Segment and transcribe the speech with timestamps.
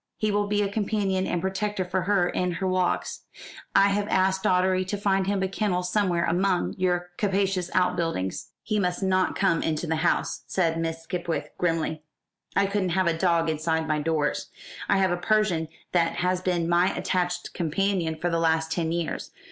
[0.17, 3.25] He will be a companion and protector for her in her walks.
[3.75, 8.79] I have asked Doddery to find him a kennel somewhere among your capacious outbuildings." "He
[8.79, 12.01] must not come into the house," said Miss Skipwith grimly;
[12.55, 14.49] "I couldn't have a dog inside my doors.
[14.89, 19.29] I have a Persian that has been my attached companion for the last ten years.